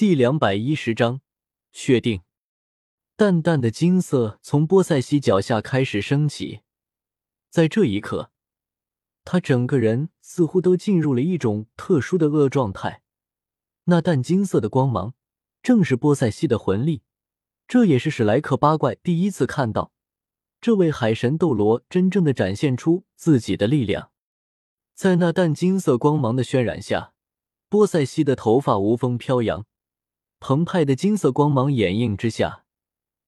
[0.00, 1.20] 第两百一十章，
[1.72, 2.22] 确定。
[3.16, 6.60] 淡淡的金色从波塞西脚下开始升起，
[7.50, 8.30] 在这一刻，
[9.26, 13.02] 他整个人似乎都进入了一种特殊的恶状态。
[13.84, 15.12] 那淡金色的光芒，
[15.62, 17.02] 正是波塞西的魂力。
[17.68, 19.92] 这也是史莱克八怪第一次看到
[20.62, 24.10] 这位海神斗罗真正的展现出自己的力量。
[24.94, 27.12] 在那淡金色光芒的渲染下，
[27.68, 29.66] 波塞西的头发无风飘扬。
[30.40, 32.64] 澎湃的金色光芒掩映之下，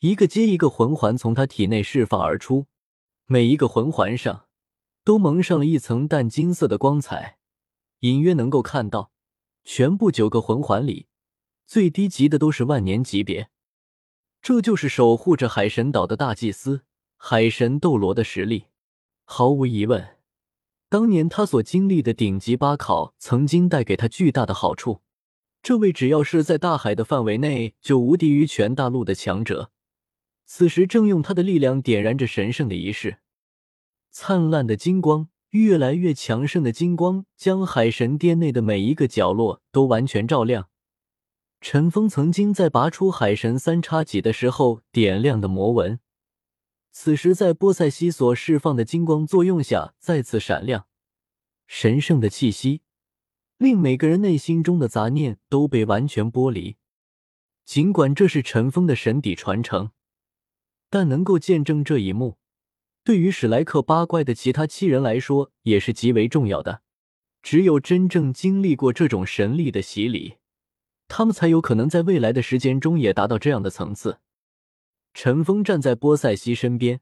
[0.00, 2.66] 一个接一个魂环从他体内释放而出，
[3.26, 4.46] 每一个魂环上
[5.04, 7.38] 都蒙上了一层淡金色的光彩，
[8.00, 9.12] 隐约能够看到，
[9.62, 11.06] 全部九个魂环里
[11.64, 13.50] 最低级的都是万年级别。
[14.42, 16.82] 这就是守护着海神岛的大祭司
[17.16, 18.66] 海神斗罗的实力。
[19.24, 20.18] 毫无疑问，
[20.88, 25.02] 当年他所经历的顶级八考曾经带给他巨大的好处。
[25.66, 29.72] 这位只要是在大海的范围内就无敌于全大陆的强者，
[30.44, 33.18] 此时正用他的力量点燃着神圣的仪式。
[34.12, 40.68] 灿烂的金光，越来越强盛的金光，将海神殿内的每一个角落都完全照亮。
[41.60, 45.98] 陈峰曾经在拔出海神三叉戟的时候点亮的魔纹，
[46.92, 50.86] 此时在波塞西所释放的金光作用下再次闪亮，
[51.66, 52.82] 神圣的气息。
[53.58, 56.76] 令每个人内心中的杂念都被完全剥离。
[57.64, 59.90] 尽管这是尘封的神底传承，
[60.88, 62.38] 但能够见证这一幕，
[63.02, 66.82] 对于史莱克八怪的其他七人来说也是极为重要的。
[67.42, 70.36] 只有真正经历过这种神力的洗礼，
[71.08, 74.18] 他们才有可能在未来的时间中也达到这样的层次。
[75.14, 77.00] 陈峰站在波塞西身边，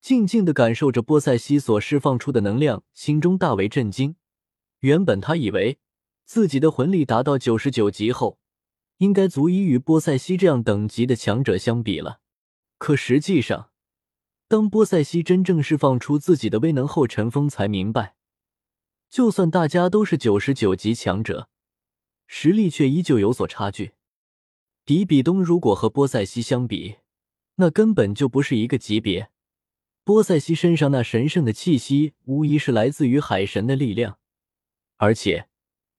[0.00, 4.16] 静静的感受着波塞西所释放出的能量，心中大为震惊。
[4.80, 5.78] 原本他以为
[6.24, 8.38] 自己的魂力达到九十九级后，
[8.98, 12.20] 应该足以与波塞西这样等级的强者相比了。
[12.78, 13.70] 可实际上，
[14.48, 18.14] 当波塞西真正释放出自己的威能后，陈峰才明白，
[19.10, 21.48] 就算大家都是九十九级强者，
[22.26, 23.92] 实力却依旧有所差距。
[24.86, 26.96] 迪比东如果和波塞西相比，
[27.56, 29.30] 那根本就不是一个级别。
[30.04, 34.19] 波塞西身上那神圣的气息，无疑是来自于海神的力量。
[35.02, 35.48] 而且，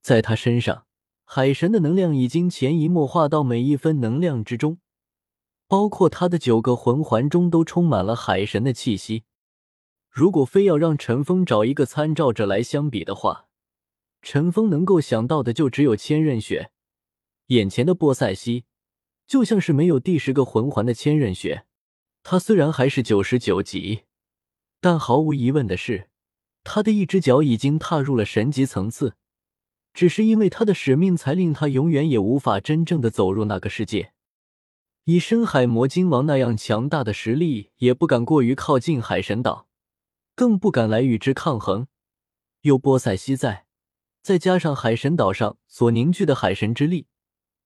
[0.00, 0.84] 在他身上，
[1.24, 4.80] 海神的能量已经潜移默化到每一分能量之中，
[5.68, 9.22] 包括他的九个魂环中都充满了海神的气息。
[10.10, 13.46] 如果非要让陈峰找一个参照者来相比的话，
[14.20, 16.72] 陈峰能够想到的就只有千仞雪。
[17.46, 18.64] 眼前的波塞西，
[19.28, 21.66] 就像是没有第十个魂环的千仞雪。
[22.24, 24.02] 他虽然还是九十九级，
[24.80, 26.07] 但毫无疑问的是。
[26.70, 29.14] 他的一只脚已经踏入了神级层次，
[29.94, 34.12] 只是因为他的使命，才令他永远也无法真正的走入那个世界。
[35.04, 39.66] 以深海魔鲸王那样强大的实力，也不敢过于靠近海神岛，
[40.34, 41.86] 更不敢来与之抗衡。
[42.60, 43.64] 有波塞西在，
[44.20, 47.06] 再加上海神岛上所凝聚的海神之力，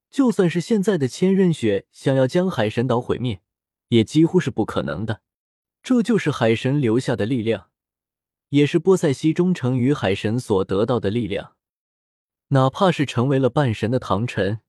[0.09, 3.43] 就算是现在的千仞雪想要将海神岛毁灭，
[3.89, 5.23] 也几乎是不可能的。
[5.83, 7.72] 这就是海神留下的力量。
[8.53, 11.57] 也是波塞西忠诚于海神所得到的力量，
[12.49, 14.61] 哪怕是成为了半神的唐晨，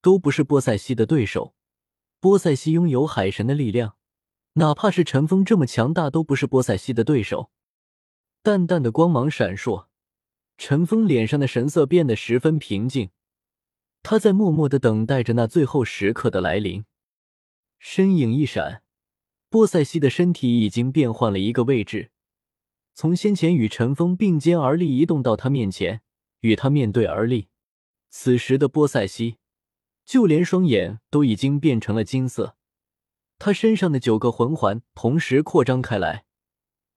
[0.00, 1.56] 都不是波塞西的对手。
[2.20, 3.96] 波塞西拥有海神的力量，
[4.52, 7.50] 哪怕是陈峰这么强大，都不是波塞西的对手。
[8.44, 9.86] 淡淡的光芒闪烁，
[10.56, 13.10] 陈峰脸上的神色变得十分平静，
[14.04, 16.84] 他在默默的等待着那最后时刻的来临。
[17.80, 18.84] 身影一闪，
[19.50, 22.12] 波塞西的身体已经变换了一个位置。
[22.98, 26.00] 从先前与陈峰并肩而立，移动到他面前，
[26.40, 27.48] 与他面对而立。
[28.08, 29.36] 此时的波塞西，
[30.06, 32.56] 就连双眼都已经变成了金色。
[33.38, 36.24] 他身上的九个魂环同时扩张开来，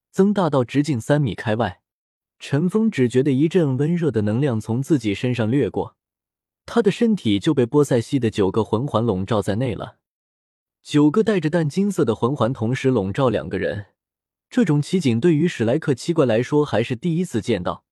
[0.09, 1.81] 增大到直径三米开外。
[2.39, 5.97] 陈峰只觉得一阵温热的能量从自己身上掠过，
[6.65, 9.97] 他的身体就被波塞西的九个魂环笼罩在内了。
[10.81, 13.88] 九个带着淡金色的魂环同时笼罩两个人。
[14.50, 17.84] 这种奇景对于史莱克七怪来说还是第一次见到，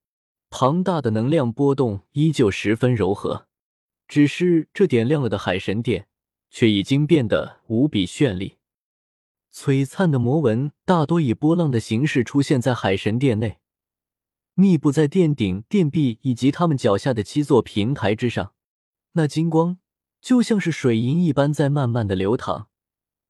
[0.50, 3.48] 庞大的能量波动依旧十分柔和，
[4.08, 6.08] 只是这点亮了的海神殿
[6.50, 8.58] 却已经变得无比绚丽。
[9.54, 13.60] 璀璨的魔纹大多以波浪的形式出现在海神殿内，
[14.56, 18.54] 密布在殿顶、殿壁以及他们脚下的七座平台之上，
[19.14, 19.78] 那金光
[20.20, 22.70] 就像是水银一般在慢慢的流淌。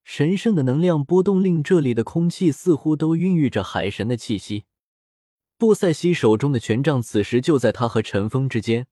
[0.07, 4.63] 神圣的能量波动令这里的空气似乎都孕育着海神的气息。
[5.57, 8.87] 布塞西手中的权杖此时就在他和陈峰之间，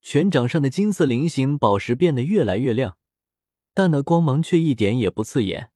[0.00, 2.96] 拳掌上的金色菱形宝石变得越来越亮，
[3.74, 5.70] 但那光芒却一点也不刺眼。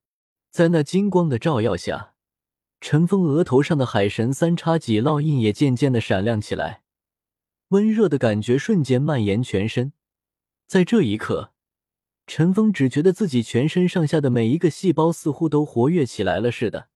[0.52, 2.14] 在那金光的照耀下，
[2.80, 6.82] 陈峰额头上的海神三叉戟烙印也渐渐的闪亮起来，
[7.70, 9.92] 温热的感觉瞬间蔓延全身。
[10.69, 11.52] 在这一刻，
[12.28, 16.88] 陈峰只觉得自己全身上下的每一个细胞似乎都活跃起来了似的，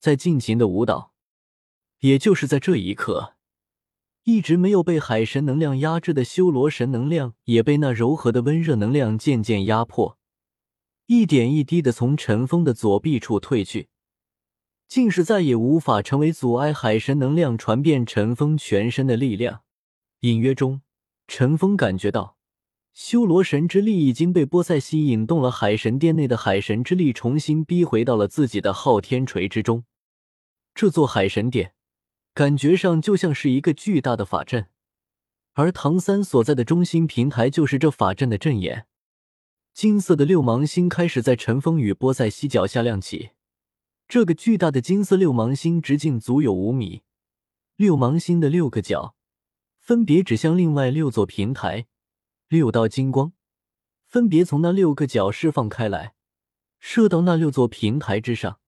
[0.00, 1.14] 在尽情的舞蹈。
[2.00, 3.36] 也就是在这一刻，
[4.24, 10.18] 一直没有被海神能量压制的修罗神能量，也被那柔和的温热能量渐渐压迫，
[11.06, 13.88] 一点一滴的从陈峰的左臂处退去，
[14.88, 19.62] 竟是再也无法成为阻碍海神能量传遍陈峰全身的力量。
[20.20, 20.82] 隐约中，
[21.28, 22.36] 陈峰感觉到。
[22.94, 29.84] 修罗神之力已经被波塞西引动了，海神殿内的海神之力重新逼回到了自己的昊天锤之中。
[30.76, 31.74] 这座海神殿
[32.32, 34.68] 感觉上就像是一个巨大的法阵，
[35.54, 38.86] 而唐三所在的中心平台就是这法阵的阵眼。
[39.72, 43.30] 金色的六芒星开始在陈风与波塞西脚下亮起。
[44.06, 47.02] 这个巨大的金色六芒星直径足有五米，
[47.74, 49.16] 六芒星的六个角
[49.80, 51.86] 分别指向另外六座平台。
[52.54, 53.32] 六道金光
[54.06, 56.14] 分别从那六个角释放开来，
[56.78, 58.60] 射到那六座平台之上。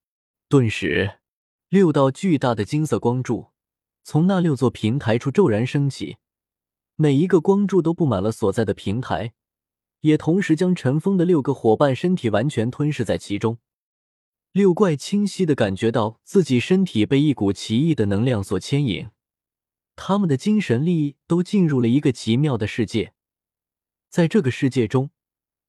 [0.49, 1.21] 顿时，
[1.69, 3.53] 六道巨大的金色光柱
[4.03, 6.17] 从那六座平台处骤然升起，
[6.97, 9.35] 每一个光柱都布满了所在的平台，
[10.01, 13.59] 也同时将尘封的六个伙伴身体完全吞噬在其中。
[14.51, 19.11] 六怪清晰的感觉到自己身体被一股奇异的能量所牵引，
[19.95, 23.13] 他们的精神力都进入了一个奇妙的世界。
[24.09, 25.11] 在这个世界中，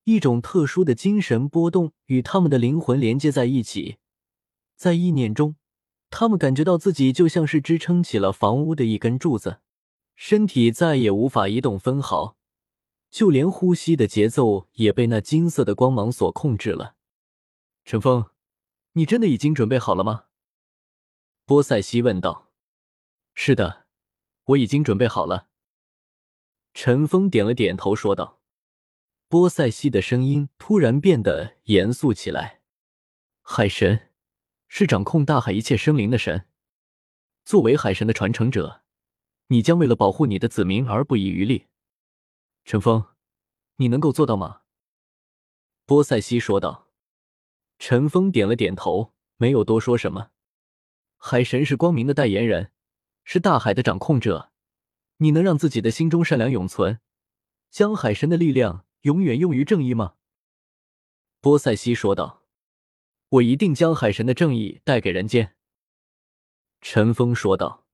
[0.06, 3.98] 一种特殊的精神波动与他们的灵魂连接在一起，
[4.76, 5.56] 在意念中，
[6.10, 9.60] 他们感觉到自己就像是支撑起了房屋的一根柱子，
[10.16, 12.38] 身体再也无法移动分毫，
[13.10, 16.96] 就连呼吸的节奏也被那金色的光芒所控制了。
[17.84, 18.26] 陈峰，
[18.94, 20.26] 你真的已经准备好了吗？
[21.46, 22.52] 波塞西问道。
[23.34, 23.86] 是的，
[24.46, 25.48] 我已经准备好了。
[26.80, 28.40] 陈峰点了点头，说道
[29.28, 32.62] ：“波塞西的声音突然变得严肃起来。
[33.42, 34.12] 海神
[34.68, 36.46] 是掌控大海一切生灵的神，
[37.44, 38.84] 作为海神的传承者，
[39.48, 41.66] 你将为了保护你的子民而不遗余力。
[42.64, 43.04] 陈峰，
[43.78, 44.62] 你能够做到吗？”
[45.88, 46.90] 波塞西说道。
[47.80, 50.30] 陈峰点了点头，没有多说什么。
[51.18, 52.72] 海神是光明的代言人，
[53.24, 54.52] 是大海的掌控者。
[55.18, 57.00] 你能让自己的心中善良永存，
[57.72, 60.16] 将海神的力量永远用于正义吗？
[61.42, 62.44] 波塞西说道。
[63.30, 65.56] 我一定将海神的正义带给人间。
[66.82, 67.87] 陈峰说道。